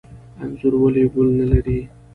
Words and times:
انځر 0.41 0.73
ولې 0.81 1.03
ګل 1.13 1.27
نلري؟ 1.39 1.79